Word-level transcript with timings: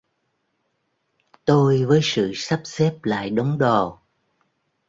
Tôi 1.45 1.85
với 1.85 1.99
Sự 2.03 2.31
sắp 2.35 2.61
xếp 2.65 2.93
lại 3.03 3.29
đống 3.29 3.57
đồ 3.57 3.99